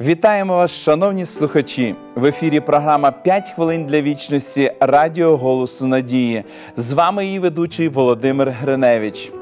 Вітаємо 0.00 0.56
вас, 0.56 0.70
шановні 0.70 1.24
слухачі! 1.24 1.94
В 2.14 2.24
ефірі 2.24 2.60
програма 2.60 3.12
«5 3.26 3.54
хвилин 3.54 3.86
для 3.86 4.02
вічності 4.02 4.72
Радіо 4.80 5.36
Голосу 5.36 5.86
Надії. 5.86 6.44
З 6.76 6.92
вами 6.92 7.26
її 7.26 7.38
ведучий 7.38 7.88
Володимир 7.88 8.50
Гриневич. 8.50 9.32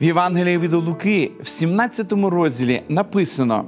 В 0.00 0.04
Євангелії 0.04 0.58
від 0.58 0.72
Луки 0.72 1.30
в 1.42 1.48
17 1.48 2.12
розділі 2.12 2.82
написано: 2.88 3.64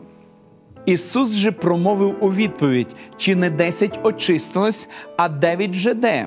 Ісус 0.87 1.33
же 1.33 1.53
промовив 1.53 2.17
у 2.21 2.33
відповідь: 2.33 2.95
чи 3.17 3.37
не 3.37 3.51
10 3.51 3.99
очистилось, 4.03 4.89
а 5.17 5.29
9 5.29 5.73
же 5.73 5.95
де? 5.95 6.27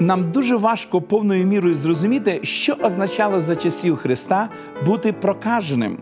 Нам 0.00 0.32
дуже 0.32 0.56
важко 0.56 1.00
повною 1.00 1.46
мірою 1.46 1.74
зрозуміти, 1.74 2.40
що 2.42 2.72
означало 2.82 3.40
за 3.40 3.56
часів 3.56 3.96
Христа 3.96 4.48
бути 4.86 5.12
прокаженим. 5.12 5.98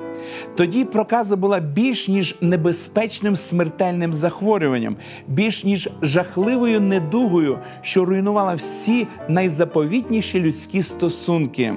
Тоді 0.56 0.84
проказа 0.84 1.36
була 1.36 1.60
більш 1.60 2.08
ніж 2.08 2.36
небезпечним 2.40 3.36
смертельним 3.36 4.14
захворюванням, 4.14 4.96
більш 5.28 5.64
ніж 5.64 5.88
жахливою 6.02 6.80
недугою, 6.80 7.58
що 7.82 8.04
руйнувала 8.04 8.54
всі 8.54 9.06
найзаповітніші 9.28 10.40
людські 10.40 10.82
стосунки. 10.82 11.74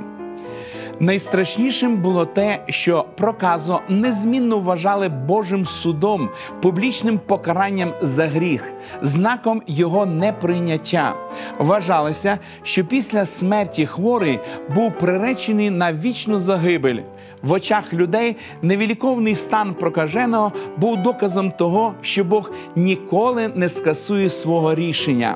Найстрашнішим 1.04 1.98
було 1.98 2.26
те, 2.26 2.60
що 2.68 3.06
проказу 3.18 3.80
незмінно 3.90 4.60
вважали 4.60 5.10
Божим 5.10 5.66
судом, 5.66 6.30
публічним 6.62 7.20
покаранням 7.26 7.94
за 8.02 8.28
гріх, 8.28 8.74
знаком 9.02 9.62
його 9.68 10.06
неприйняття. 10.06 11.14
Вважалося, 11.58 12.40
що 12.64 12.86
після 12.86 13.26
смерті 13.26 13.86
хворий 13.86 14.40
був 14.76 14.92
приречений 15.00 15.70
на 15.70 15.94
вічну 15.94 16.40
загибель. 16.40 17.00
В 17.42 17.52
очах 17.52 17.94
людей 17.94 18.36
невіліковний 18.62 19.36
стан 19.36 19.74
прокаженого 19.74 20.52
був 20.78 20.98
доказом 21.04 21.52
того, 21.52 21.94
що 22.02 22.24
Бог 22.24 22.52
ніколи 22.76 23.48
не 23.56 23.70
скасує 23.70 24.30
свого 24.30 24.76
рішення. 24.76 25.36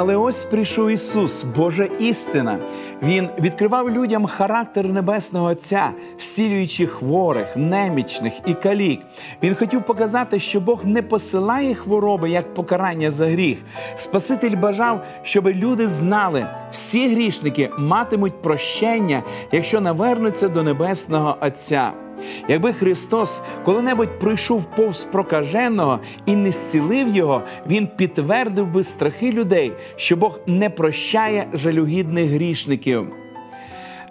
Але 0.00 0.16
ось 0.16 0.44
прийшов 0.44 0.90
Ісус, 0.90 1.42
Божа 1.42 1.84
істина. 1.84 2.58
Він 3.02 3.28
відкривав 3.40 3.90
людям 3.90 4.26
характер 4.26 4.88
Небесного 4.88 5.46
Отця, 5.46 5.90
зцілюючи 6.18 6.86
хворих, 6.86 7.56
немічних 7.56 8.32
і 8.46 8.54
калік. 8.54 9.00
Він 9.42 9.54
хотів 9.54 9.82
показати, 9.82 10.38
що 10.38 10.60
Бог 10.60 10.86
не 10.86 11.02
посилає 11.02 11.74
хвороби 11.74 12.30
як 12.30 12.54
покарання 12.54 13.10
за 13.10 13.26
гріх. 13.26 13.58
Спаситель 13.96 14.56
бажав, 14.56 15.04
щоб 15.22 15.48
люди 15.48 15.88
знали, 15.88 16.46
всі 16.72 17.14
грішники 17.14 17.70
матимуть 17.78 18.42
прощення, 18.42 19.22
якщо 19.52 19.80
навернуться 19.80 20.48
до 20.48 20.62
Небесного 20.62 21.36
Отця. 21.40 21.92
Якби 22.48 22.72
Христос 22.72 23.40
коли-небудь 23.64 24.18
пройшов 24.18 24.76
повз 24.76 25.04
прокаженого 25.04 26.00
і 26.26 26.36
не 26.36 26.52
зцілив 26.52 27.16
його, 27.16 27.42
Він 27.66 27.86
підтвердив 27.86 28.66
би 28.66 28.84
страхи 28.84 29.32
людей, 29.32 29.72
що 29.96 30.16
Бог 30.16 30.40
не 30.46 30.70
прощає 30.70 31.46
жалюгідних 31.52 32.30
грішників. 32.30 33.06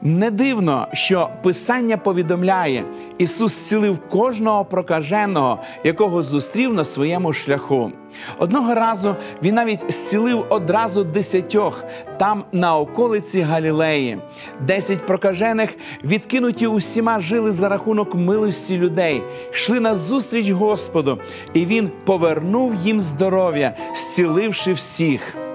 Не 0.02 0.32
дивно, 0.32 0.88
що 0.94 1.30
Писання 1.44 1.98
повідомляє, 1.98 2.86
Ісус 3.18 3.52
зцілив 3.52 4.00
кожного 4.10 4.66
прокаженого, 4.66 5.60
якого 5.84 6.24
зустрів 6.24 6.74
на 6.74 6.86
своєму 6.86 7.34
шляху. 7.34 7.92
Одного 8.40 8.76
разу 8.76 9.16
він 9.44 9.56
навіть 9.56 9.92
зцілив 9.92 10.46
одразу 10.50 11.04
десятьох 11.04 11.84
там 12.18 12.44
на 12.52 12.78
околиці 12.78 13.42
Галілеї. 13.42 14.18
Десять 14.62 15.06
прокажених, 15.06 15.78
відкинуті 16.04 16.68
усіма 16.68 17.20
жили 17.20 17.52
за 17.52 17.70
рахунок 17.70 18.16
милості 18.16 18.78
людей, 18.78 19.24
йшли 19.52 19.80
на 19.80 19.96
зустріч 19.96 20.50
Господу, 20.50 21.18
і 21.54 21.66
Він 21.66 21.90
повернув 22.06 22.76
їм 22.84 23.02
здоров'я, 23.02 23.74
зціливши 23.96 24.74
всіх. 24.74 25.47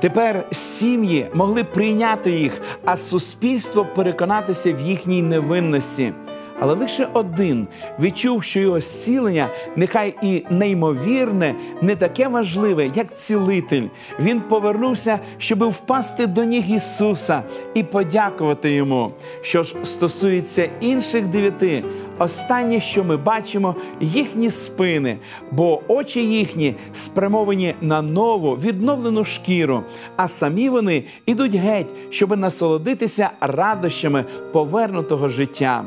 Тепер 0.00 0.44
сім'ї 0.52 1.26
могли 1.34 1.64
прийняти 1.64 2.30
їх, 2.30 2.60
а 2.84 2.96
суспільство 2.96 3.84
переконатися 3.84 4.72
в 4.72 4.80
їхній 4.80 5.22
невинності. 5.22 6.12
Але 6.60 6.74
лише 6.74 7.08
один 7.12 7.66
відчув, 8.00 8.42
що 8.42 8.60
його 8.60 8.80
зцілення, 8.80 9.48
нехай 9.76 10.14
і 10.22 10.44
неймовірне, 10.50 11.54
не 11.82 11.96
таке 11.96 12.28
важливе, 12.28 12.90
як 12.94 13.18
цілитель. 13.18 13.82
Він 14.20 14.40
повернувся, 14.40 15.18
щоб 15.38 15.64
впасти 15.64 16.26
до 16.26 16.44
ніг 16.44 16.70
Ісуса 16.70 17.42
і 17.74 17.82
подякувати 17.82 18.70
йому. 18.70 19.12
Що 19.42 19.62
ж 19.62 19.74
стосується 19.84 20.70
інших 20.80 21.26
дев'яти, 21.26 21.84
останнє, 22.18 22.80
що 22.80 23.04
ми 23.04 23.16
бачимо, 23.16 23.74
їхні 24.00 24.50
спини, 24.50 25.18
бо 25.50 25.82
очі 25.88 26.20
їхні 26.20 26.74
спрямовані 26.94 27.74
на 27.80 28.02
нову 28.02 28.54
відновлену 28.54 29.24
шкіру, 29.24 29.82
а 30.16 30.28
самі 30.28 30.68
вони 30.68 31.04
ідуть 31.26 31.54
геть, 31.54 31.86
щоб 32.10 32.38
насолодитися 32.38 33.30
радощами 33.40 34.24
повернутого 34.52 35.28
життя. 35.28 35.84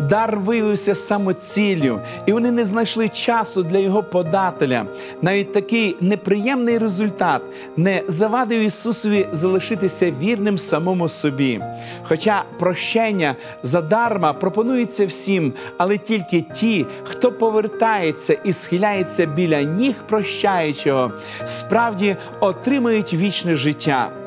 Дар 0.00 0.38
виявився 0.38 0.94
самоціллю, 0.94 2.00
і 2.26 2.32
вони 2.32 2.50
не 2.50 2.64
знайшли 2.64 3.08
часу 3.08 3.62
для 3.62 3.78
його 3.78 4.02
подателя. 4.02 4.86
Навіть 5.22 5.52
такий 5.52 5.96
неприємний 6.00 6.78
результат 6.78 7.42
не 7.76 8.02
завадив 8.08 8.60
Ісусові 8.60 9.28
залишитися 9.32 10.12
вірним 10.20 10.58
самому 10.58 11.08
собі. 11.08 11.60
Хоча 12.02 12.44
прощення 12.58 13.34
задарма 13.62 14.32
пропонується 14.32 15.06
всім, 15.06 15.52
але 15.78 15.98
тільки 15.98 16.44
ті, 16.54 16.86
хто 17.04 17.32
повертається 17.32 18.32
і 18.32 18.52
схиляється 18.52 19.26
біля 19.26 19.62
ніг 19.62 19.94
прощаючого, 20.08 21.12
справді 21.46 22.16
отримують 22.40 23.14
вічне 23.14 23.56
життя. 23.56 24.25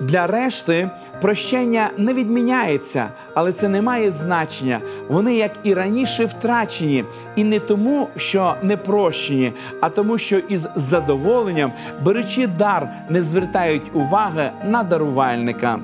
Для 0.00 0.26
решти 0.26 0.90
прощення 1.20 1.90
не 1.96 2.12
відміняється, 2.12 3.08
але 3.34 3.52
це 3.52 3.68
не 3.68 3.82
має 3.82 4.10
значення. 4.10 4.80
Вони, 5.08 5.34
як 5.34 5.50
і 5.62 5.74
раніше, 5.74 6.24
втрачені, 6.24 7.04
і 7.36 7.44
не 7.44 7.58
тому, 7.58 8.08
що 8.16 8.54
не 8.62 8.76
прощені, 8.76 9.52
а 9.80 9.88
тому, 9.88 10.18
що 10.18 10.38
із 10.38 10.68
задоволенням, 10.76 11.72
беручи 12.04 12.46
дар, 12.46 12.88
не 13.08 13.22
звертають 13.22 13.90
уваги 13.94 14.50
на 14.64 14.82
дарувальника. 14.82 15.78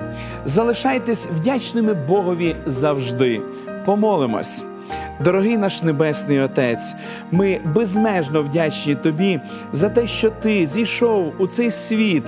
Залишайтесь 0.45 1.25
вдячними 1.25 1.93
Богові 1.93 2.55
завжди. 2.65 3.41
Помолимось. 3.85 4.65
Дорогий 5.19 5.57
наш 5.57 5.83
Небесний 5.83 6.39
Отець, 6.39 6.95
ми 7.31 7.59
безмежно 7.65 8.43
вдячні 8.43 8.95
Тобі 8.95 9.39
за 9.71 9.89
те, 9.89 10.07
що 10.07 10.29
Ти 10.29 10.65
зійшов 10.65 11.33
у 11.37 11.47
цей 11.47 11.71
світ 11.71 12.23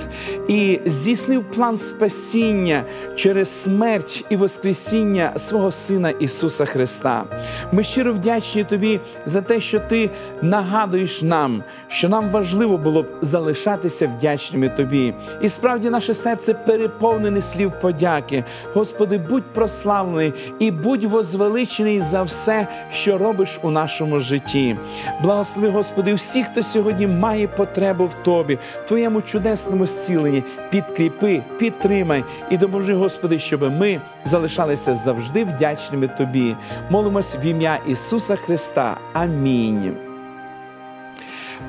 і 0.48 0.80
здійснив 0.86 1.52
план 1.52 1.78
спасіння 1.78 2.84
через 3.16 3.64
смерть 3.64 4.26
і 4.30 4.36
Воскресіння 4.36 5.32
свого 5.38 5.72
Сина 5.72 6.10
Ісуса 6.10 6.66
Христа. 6.66 7.24
Ми 7.72 7.84
щиро 7.84 8.14
вдячні 8.14 8.64
Тобі 8.64 9.00
за 9.26 9.42
те, 9.42 9.62
що 9.62 9.80
Ти 9.80 10.10
нагадуєш 10.42 11.22
нам, 11.22 11.64
що 11.88 12.10
нам 12.10 12.30
важливо 12.30 12.78
було 12.78 13.04
б 13.04 13.08
залишатися 13.22 14.08
вдячними 14.08 14.70
Тобі. 14.70 15.14
І 15.42 15.50
справді 15.50 15.90
наше 15.90 16.14
серце 16.14 16.54
переповнене 16.54 17.42
слів 17.42 17.72
подяки. 17.82 18.44
Господи, 18.74 19.18
будь 19.30 19.54
прославлений 19.54 20.34
і 20.60 20.72
будь 20.72 21.04
возвеличений 21.04 22.02
за 22.02 22.24
все 22.24 22.68
що 22.94 23.18
робиш 23.18 23.60
у 23.62 23.72
нашому 23.72 24.20
житті. 24.20 24.76
Благослови, 25.22 25.70
Господи, 25.70 26.14
всіх, 26.14 26.48
хто 26.48 26.64
сьогодні 26.64 27.08
має 27.08 27.48
потребу 27.48 28.06
в 28.06 28.14
Тобі, 28.14 28.58
в 28.84 28.88
Твоєму 28.88 29.22
чудесному 29.22 29.86
зціленні. 29.86 30.44
Підкріпи, 30.70 31.42
підтримай 31.60 32.24
і 32.50 32.58
допоможи, 32.58 32.94
Господи, 32.94 33.40
щоб 33.40 33.62
ми 33.62 34.02
залишалися 34.24 34.96
завжди 34.96 35.44
вдячними 35.44 36.08
Тобі. 36.08 36.56
Молимось 36.90 37.36
в 37.36 37.46
ім'я 37.46 37.80
Ісуса 37.88 38.36
Христа. 38.36 38.98
Амінь. 39.14 39.98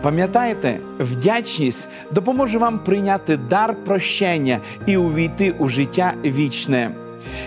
Пам'ятайте, 0.03 0.79
вдячність 0.99 1.89
допоможе 2.11 2.59
вам 2.59 2.79
прийняти 2.79 3.37
дар 3.37 3.77
прощення 3.85 4.61
і 4.87 4.97
увійти 4.97 5.55
у 5.59 5.69
життя 5.69 6.13
вічне. 6.25 6.91